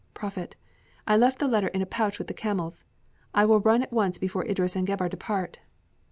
(prophet) 0.15 0.55
I 1.07 1.15
left 1.15 1.37
the 1.37 1.47
letter 1.47 1.67
in 1.67 1.83
a 1.83 1.85
pouch 1.85 2.17
with 2.17 2.25
the 2.27 2.33
camels. 2.33 2.85
I 3.35 3.45
will 3.45 3.59
run 3.59 3.83
at 3.83 3.93
once 3.93 4.17
before 4.17 4.43
Idris 4.47 4.75
and 4.75 4.87
Gebhr 4.87 5.09
depart." 5.09 5.59